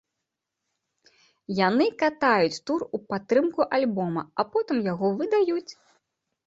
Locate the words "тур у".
2.71-3.03